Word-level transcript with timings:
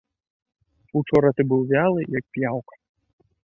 Учора 1.03 1.29
ты 1.37 1.41
быў 1.53 1.61
вялы, 1.75 2.09
як 2.19 2.25
п'яўка. 2.37 2.73